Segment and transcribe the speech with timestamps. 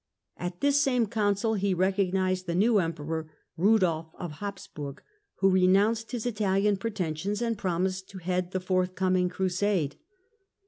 [0.35, 5.03] At this same council he recognised the new Emperor Eudolf of Habsburg,
[5.35, 9.97] who renounced his Italian pretensions and promised to head the forthcoming crusade.